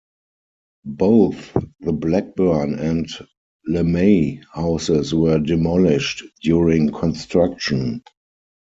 [0.83, 3.07] Both the Blackburn and
[3.69, 8.01] Lemay houses were demolished during construction.